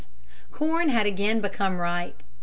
Corn 0.49 0.89
had 0.89 1.05
again 1.05 1.41
become 1.41 1.77
ripe. 1.79 2.23